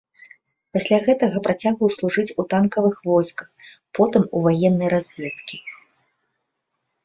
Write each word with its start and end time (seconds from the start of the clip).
Пасля 0.77 0.97
гэтага 1.07 1.41
працягваў 1.47 1.89
служыць 1.97 2.35
у 2.43 2.47
танкавых 2.55 2.95
войсках, 3.11 3.47
потым 4.01 4.23
у 4.35 4.45
ваеннай 4.49 4.87
разведкі. 4.99 5.55